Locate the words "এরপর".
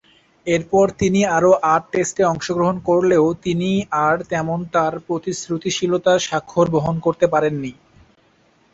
0.47-0.85